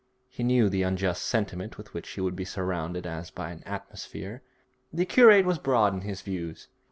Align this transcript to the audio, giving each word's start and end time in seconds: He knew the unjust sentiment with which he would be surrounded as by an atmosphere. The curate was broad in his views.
He 0.27 0.41
knew 0.43 0.67
the 0.67 0.81
unjust 0.81 1.21
sentiment 1.23 1.77
with 1.77 1.93
which 1.93 2.09
he 2.09 2.21
would 2.21 2.35
be 2.35 2.43
surrounded 2.43 3.05
as 3.05 3.29
by 3.29 3.51
an 3.51 3.61
atmosphere. 3.67 4.41
The 4.91 5.05
curate 5.05 5.45
was 5.45 5.59
broad 5.59 5.93
in 5.93 6.01
his 6.01 6.21
views. 6.23 6.69